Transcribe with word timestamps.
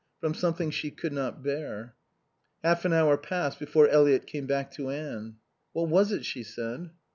From 0.19 0.33
something 0.33 0.71
she 0.71 0.89
could 0.89 1.13
not 1.13 1.43
bear. 1.43 1.93
Half 2.63 2.85
an 2.85 2.91
hour 2.93 3.17
passed 3.17 3.59
before 3.59 3.87
Eliot 3.87 4.25
came 4.25 4.47
back 4.47 4.71
to 4.71 4.89
Anne. 4.89 5.35
"What 5.73 5.89
was 5.89 6.11
it?" 6.11 6.25
she 6.25 6.41
said. 6.41 6.89